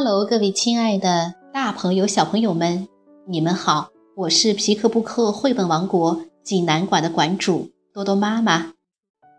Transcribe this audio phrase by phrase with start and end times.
[0.00, 2.86] Hello，各位亲爱的大朋友、小朋友们，
[3.26, 3.88] 你们好！
[4.14, 8.74] 我是皮克布克绘本王国济南馆的馆主多多妈妈。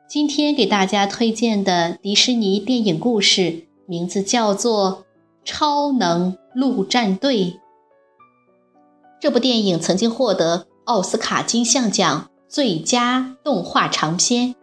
[0.09, 5.05] 今天给大家推荐的迪士尼电影故事名字叫做
[5.49, 7.45] 《超能陆战队》。
[9.21, 14.53] 这部电影曾经获得奥斯卡金像奖最佳动画长片。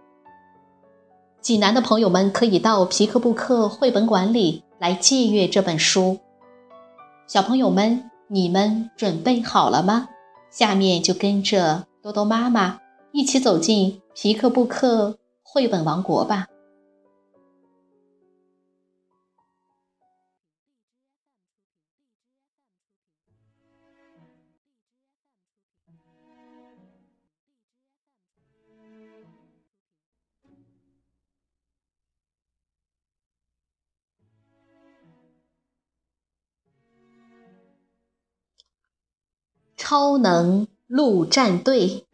[1.40, 6.18] 济南的朋友们可以到皮克布克绘本馆里来借阅这本书。
[7.26, 10.08] 小朋友们，你们准备好了吗？
[10.50, 12.78] 下面就跟着多多妈妈
[13.12, 16.46] 一起走进皮克布克绘本王国吧。
[39.88, 42.06] 超能陆战队，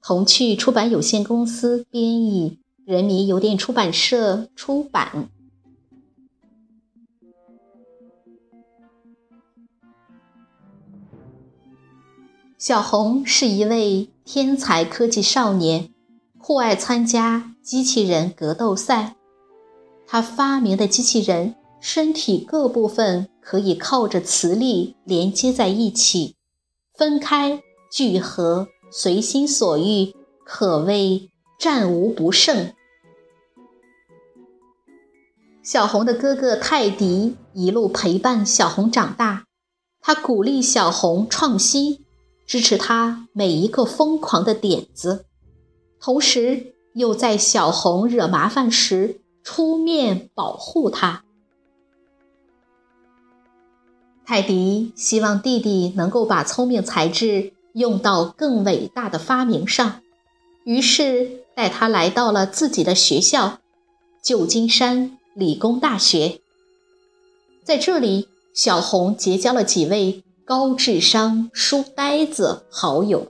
[0.00, 5.28] 童趣出版有限公司编译，人民邮电出版社出版。
[12.56, 15.90] 小红是一位天才科技少年，
[16.38, 19.16] 酷爱参加机器人格斗赛。
[20.06, 26.36] 他发明的机器人身体各部分可以靠着磁力连接在一起。
[27.00, 32.74] 分开聚合，随心所欲，可谓战无不胜。
[35.62, 39.46] 小红的哥哥泰迪一路陪伴小红长大，
[40.02, 42.04] 他鼓励小红创新，
[42.46, 45.24] 支持她每一个疯狂的点子，
[45.98, 51.24] 同时又在小红惹麻烦时出面保护她。
[54.30, 60.02] 泰迪希望弟弟能够把聪明才智用到更伟大的发明上，
[60.62, 63.58] 于是带他来到了自己的学校——
[64.22, 66.40] 旧金山理工大学。
[67.64, 73.26] 在这里，小红结交了几位高智商书呆子好友。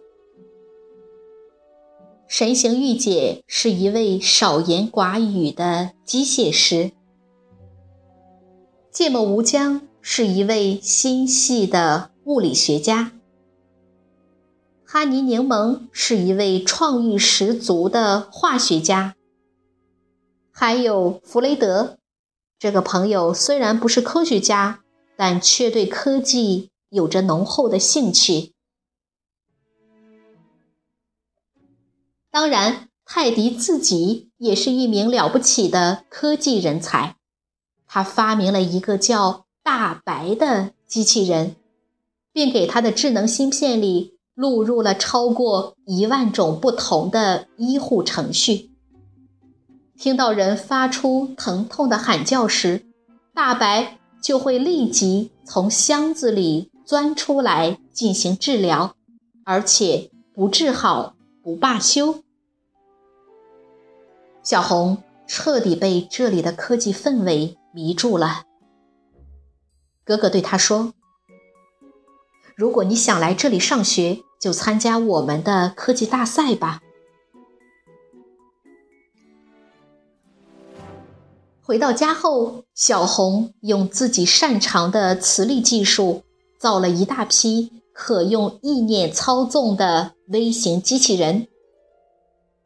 [2.28, 6.92] 神行御姐是一位少言寡语的机械师。
[8.92, 9.88] 芥末无疆。
[10.02, 13.12] 是一位心细的物理学家，
[14.84, 19.14] 哈尼柠檬是一位创意十足的化学家，
[20.50, 21.98] 还有弗雷德
[22.58, 24.82] 这个朋友，虽然不是科学家，
[25.16, 28.54] 但却对科技有着浓厚的兴趣。
[32.30, 37.16] 当然，泰迪自己也是一名了不起的科技人才，
[37.86, 39.46] 他发明了一个叫。
[39.62, 41.56] 大白的机器人，
[42.32, 48.70] 并给他的智能芯片里录入了超过一万种不同的医护程序。
[49.98, 52.86] 听到人发出疼痛的喊叫时，
[53.34, 58.94] 大白就会立即从箱子里钻出来进行治疗，
[59.44, 62.22] 而且不治好不罢休。
[64.42, 68.44] 小红彻底被这里的科技氛围迷住了。
[70.10, 70.92] 哥哥对他说
[72.58, 76.80] ：“如果你想来这里上学，就参加我们的科技大赛吧。”
[81.62, 86.24] 回到家后，小红用自己擅长的磁力技术
[86.58, 91.46] 造了一大批可用意念操纵的微型机器人。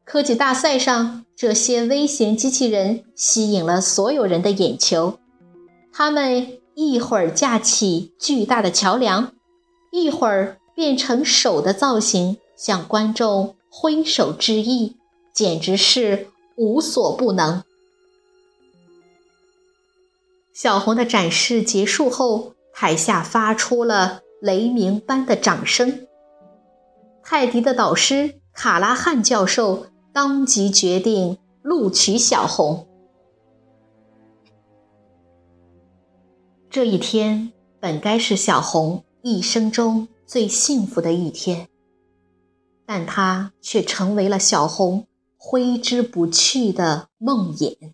[0.06, 5.18] 科技大赛上，这些微型机器人吸引了所有人的眼球，
[5.92, 6.63] 他们。
[6.74, 9.32] 一会儿架起巨大的桥梁，
[9.90, 14.96] 一会儿变成手的造型，向观众挥手致意，
[15.32, 17.62] 简直是无所不能。
[20.52, 26.06] 小红的展示结束后，台下发出了雷鸣般的掌声。
[27.22, 32.86] 泰迪的导师卡拉汉教授当即决定录取小红。
[36.74, 41.68] 这一天本该是小红一生中最幸福的一天，
[42.84, 45.06] 但它却成为了小红
[45.36, 47.92] 挥之不去的梦魇。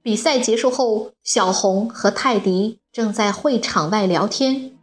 [0.00, 4.78] 比赛结束后，小红和泰迪正在会场外聊天，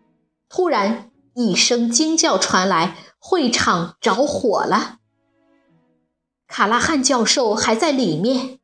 [0.50, 5.00] 突然一声惊叫传来：“会场着火了！”
[6.50, 8.60] 卡拉汉教授还在里面，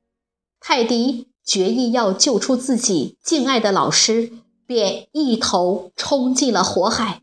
[0.60, 1.30] 泰迪。
[1.46, 4.32] 决意要救出自己敬爱的老师，
[4.66, 7.22] 便一头冲进了火海。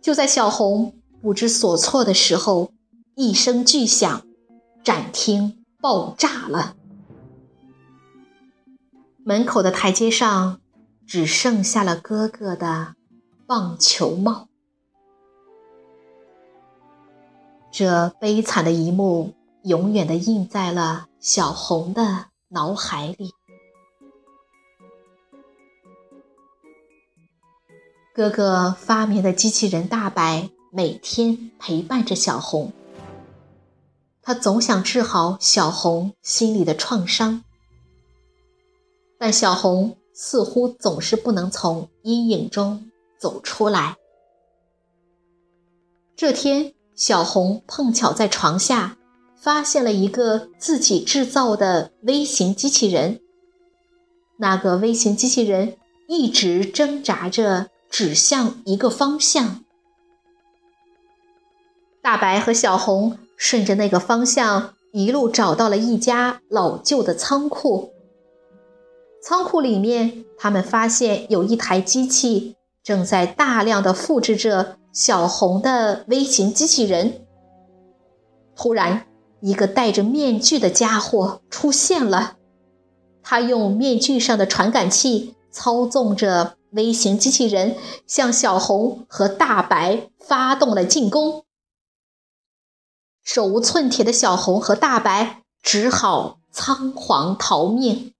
[0.00, 2.72] 就在小红不知所措的时候，
[3.14, 4.22] 一声巨响，
[4.82, 6.74] 展厅爆炸了。
[9.24, 10.60] 门口的台阶上，
[11.06, 12.96] 只剩下了哥哥的
[13.46, 14.48] 棒球帽。
[17.70, 23.32] 这悲惨的一幕，永远的印在了小红的脑海里。
[28.14, 32.70] 哥哥发明的机器人大白，每天陪伴着小红。
[34.20, 37.42] 他总想治好小红心里的创伤。
[39.18, 43.96] 但小红似乎总是不能从阴影中走出来。
[46.14, 48.98] 这天，小红碰巧在床下
[49.42, 53.18] 发现了一个自己制造的微型机器人。
[54.36, 59.64] 那个微型机器人一直挣扎着，指向一个方向。
[62.00, 67.90] 大白和小红顺着那个方向一路找到了一家老旧的仓库。
[69.20, 72.54] 仓库里面，他们发现有一台机器
[72.84, 77.26] 正在大量的复制着小红的微型机器人。
[78.54, 79.06] 突然，
[79.42, 82.36] 一个戴着面具的家伙出现了，
[83.24, 91.44] 他用面具上的传感器操纵着微型机器人，向小红和大白发动了进攻。
[93.24, 98.14] 手无寸铁的小红和大白只好仓皇逃命。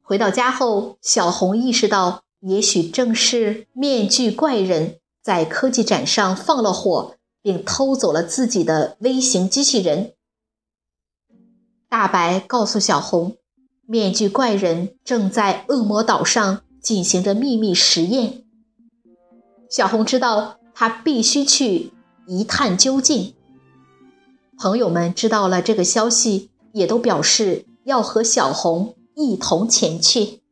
[0.00, 7.15] 回到家后，小红意识到，也许正是面具怪人在科技展上放了火，
[7.46, 10.14] 并偷走了自己的微型机器人。
[11.88, 13.36] 大白告诉小红，
[13.86, 18.42] 面具怪人正在恶魔岛上进行着秘密实验。
[19.70, 21.92] 小红知道，他必须去
[22.26, 23.36] 一探究竟。
[24.58, 28.96] 朋友们知道了这个消息，也都表示要和小红。
[29.14, 30.42] 一同前去。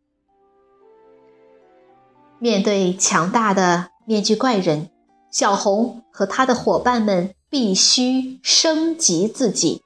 [2.38, 4.88] 面对强大的面具怪人，
[5.34, 9.82] 小红和他的伙伴们必须升级自己。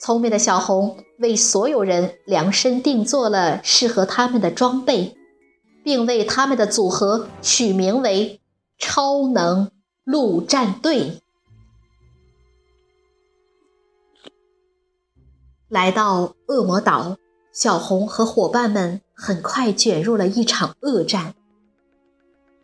[0.00, 5.16] 聪明的小红为所有人量身定做了适合他们的装备，
[5.82, 8.40] 并为他们的组合取名为
[8.78, 9.72] “超能
[10.04, 11.20] 陆战队”。
[15.68, 17.16] 来到恶魔岛。
[17.52, 21.34] 小红和伙伴们很快卷入了一场恶战。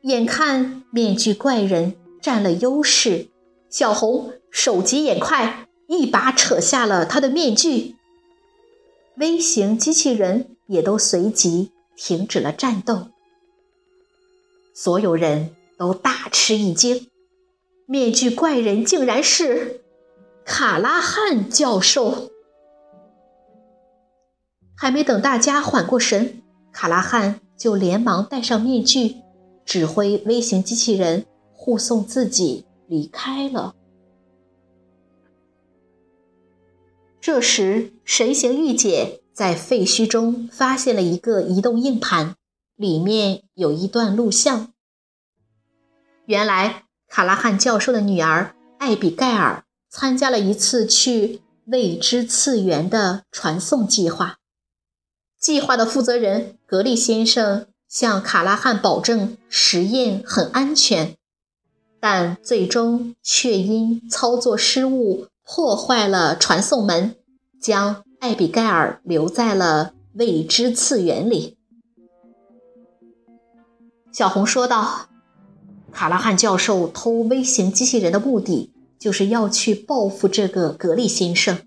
[0.07, 3.27] 眼看面具怪人占了优势，
[3.69, 7.97] 小红手疾眼快，一把扯下了他的面具。
[9.17, 13.09] 微型机器人也都随即停止了战斗。
[14.73, 17.09] 所有人都大吃一惊，
[17.87, 19.81] 面具怪人竟然是
[20.45, 22.31] 卡拉汉教授。
[24.77, 29.17] 还没等大家缓过神，卡拉汉就连忙戴上面具，
[29.67, 33.75] 指挥微型机器人护送自己离开了。
[37.21, 42.37] 这时，神行御姐在废墟中发现了一个移动硬盘，
[42.77, 44.73] 里面有一段录像。
[46.27, 54.39] 原来，卡拉汉教授的女儿艾比盖尔参加了一次去未知次元的传送计划。
[55.39, 61.17] 计划的负责人格利先生向卡拉汉保证实验很安全，
[62.01, 67.15] 但最终却因操作失误破坏了传送门，
[67.61, 71.57] 将艾比盖尔留在了未知次元里。
[74.13, 75.09] 小红说道
[75.93, 81.59] ：“卡拉汉教授偷微型机器人的目的，就是要去报复这个格利先生。”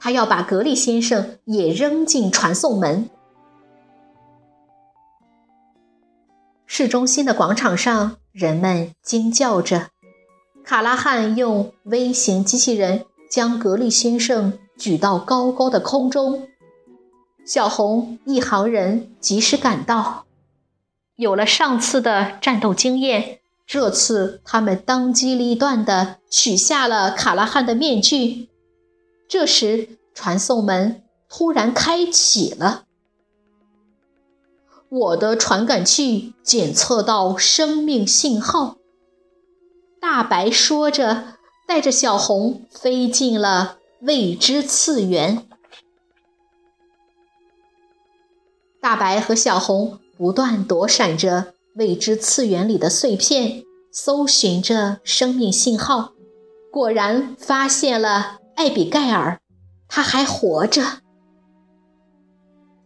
[0.00, 3.08] 他要把格利先生也扔进传送门。
[6.74, 9.90] 市中心的广场上，人们惊叫着。
[10.64, 16.48] 卡拉汉用微型机器人将格利先生举到高高的空中。
[17.44, 20.24] 小红一行人及时赶到，
[21.16, 28.48] 有了上次的战斗经验，这次他们当机立断地取下了卡拉汉的面具。
[29.28, 32.84] 这时，传送门突然开启了。
[34.92, 38.76] 我的传感器检测到生命信号。
[39.98, 45.48] 大白说着，带着小红飞进了未知次元。
[48.82, 56.12] 大白和小红不断躲闪着未知次元里的碎片，搜寻着生命信号。
[56.70, 59.40] 果然发现了艾比盖尔，
[59.88, 60.82] 他还活着。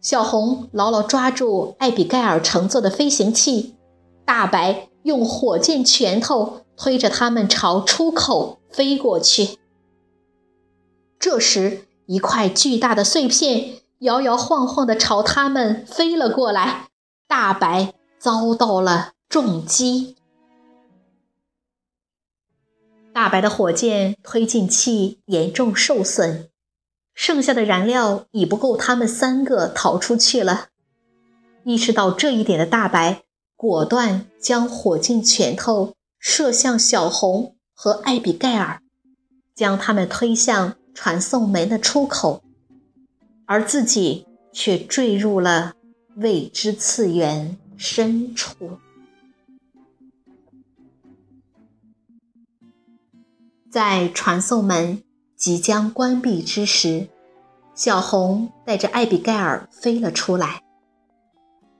[0.07, 3.75] 小红牢牢抓住艾比盖尔乘坐的飞行器，
[4.23, 9.59] 大白用火箭拳头推着他们朝出口飞过去。
[11.19, 13.81] 这时，一块巨大的碎片。
[13.99, 16.87] 摇摇晃晃地朝他们飞了过来，
[17.27, 20.15] 大白遭到了重击。
[23.11, 26.49] 大白的火箭推进器严重受损，
[27.17, 30.67] 剩下的燃料已不够他们三个逃出去了。
[31.63, 33.23] 意识到这一点的大白，
[33.55, 38.83] 果断将火箭拳头射向小红和艾比盖尔，
[39.55, 42.43] 将他们推向传送门的出口。
[43.47, 45.73] 而自己却坠入了
[46.17, 48.77] 未知次元深处。
[53.71, 55.01] 在传送门
[55.37, 57.07] 即将关闭之时，
[57.73, 60.63] 小红带着艾比盖尔飞了出来。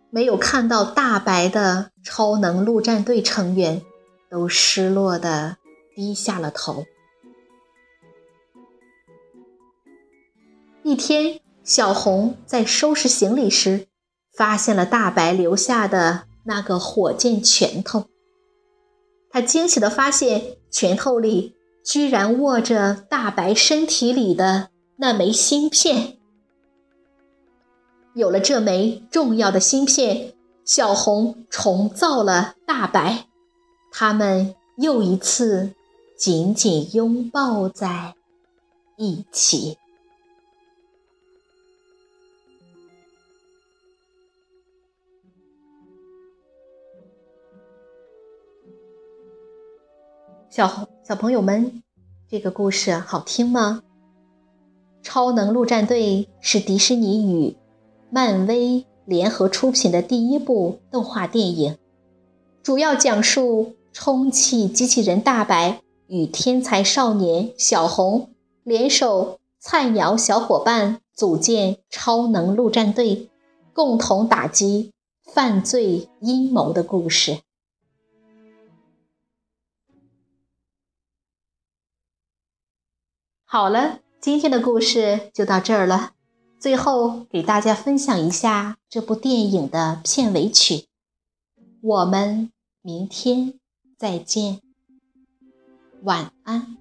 [0.10, 3.82] 没有看到大白的超能陆战队成员，
[4.30, 5.58] 都失落的
[5.94, 6.86] 低下了头。
[10.84, 11.42] 一天。
[11.64, 13.88] 小红在收拾行李时，
[14.34, 18.06] 发现了大白留下的那个火箭拳头。
[19.30, 21.57] 他惊喜的发现，拳头里
[21.88, 26.18] 居然握着大白身体里的那枚芯片。
[28.14, 30.34] 有了这枚重要的芯片，
[30.66, 33.28] 小红重造了大白，
[33.90, 35.76] 他们又一次
[36.18, 38.16] 紧紧拥抱在
[38.98, 39.78] 一起。
[50.58, 51.84] 小小朋友们，
[52.28, 53.84] 这个故事好听吗？
[55.08, 56.02] 《超能陆战队》
[56.42, 57.56] 是迪士尼与
[58.10, 61.78] 漫威联合出品的第一部动画电影，
[62.64, 68.32] 主要讲述充气机器人大白与天才少年小红
[68.64, 73.30] 联手菜鸟小伙伴组建超能陆战队，
[73.74, 74.92] 共同打击
[75.24, 77.42] 犯罪阴谋的故事。
[83.50, 86.12] 好了，今天的故事就到这儿了。
[86.60, 90.88] 最后给大家分享一下这部电影的片尾曲。
[91.82, 92.52] 我们
[92.82, 93.54] 明天
[93.98, 94.60] 再见，
[96.04, 96.76] 晚安。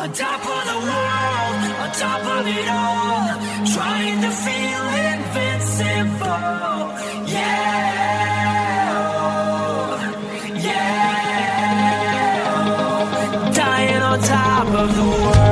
[0.00, 6.40] On top of the world, on top of it all, trying to feel invincible.
[7.28, 8.70] Yeah,
[10.56, 11.10] yeah.
[13.52, 15.49] Dying on top of the world.